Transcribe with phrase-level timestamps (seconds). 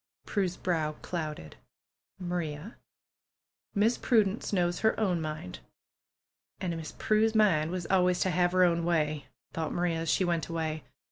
[0.25, 1.57] Prue's brow clouded.
[2.17, 2.75] Maria,
[3.75, 5.59] Miss Prudence knows her own mind."
[6.59, 10.25] ^^And Miss Prue's mind was always to have her own way," thought Maria, as she
[10.25, 10.83] went away.